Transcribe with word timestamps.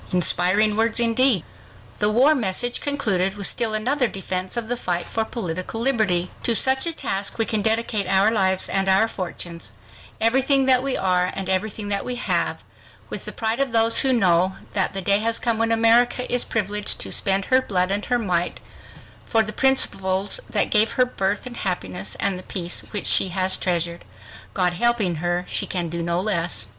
Inspiring 0.11 0.75
words 0.77 0.99
indeed! 0.99 1.43
The 1.99 2.09
war 2.09 2.33
message 2.33 2.81
concluded 2.81 3.35
with 3.35 3.45
still 3.45 3.75
another 3.75 4.07
defense 4.07 4.57
of 4.57 4.67
the 4.67 4.75
fight 4.75 5.05
for 5.05 5.23
political 5.23 5.79
liberty: 5.79 6.31
"To 6.41 6.55
such 6.55 6.87
a 6.87 6.91
task 6.91 7.37
we 7.37 7.45
can 7.45 7.61
dedicate 7.61 8.07
our 8.07 8.31
lives 8.31 8.67
and 8.67 8.89
our 8.89 9.07
fortunes, 9.07 9.73
everything 10.19 10.65
that 10.65 10.81
we 10.81 10.97
are 10.97 11.29
and 11.35 11.47
everything 11.47 11.89
that 11.89 12.03
we 12.03 12.15
have, 12.15 12.63
with 13.11 13.25
the 13.25 13.31
pride 13.31 13.59
of 13.59 13.73
those 13.73 13.99
who 13.99 14.11
know 14.11 14.55
that 14.73 14.95
the 14.95 15.03
day 15.03 15.19
has 15.19 15.37
come 15.37 15.59
when 15.59 15.71
America 15.71 16.25
is 16.33 16.45
privileged 16.45 16.99
to 17.01 17.11
spend 17.11 17.45
her 17.45 17.61
blood 17.61 17.91
and 17.91 18.05
her 18.05 18.17
might 18.17 18.59
for 19.27 19.43
the 19.43 19.53
principles 19.53 20.39
that 20.49 20.71
gave 20.71 20.93
her 20.93 21.05
birth 21.05 21.45
and 21.45 21.57
happiness 21.57 22.15
and 22.15 22.39
the 22.39 22.49
peace 22.49 22.85
which 22.89 23.05
she 23.05 23.27
has 23.29 23.55
treasured. 23.55 24.03
God 24.55 24.73
helping 24.73 25.17
her, 25.17 25.45
she 25.47 25.67
can 25.67 25.89
do 25.89 26.01
no 26.01 26.19
less." 26.19 26.65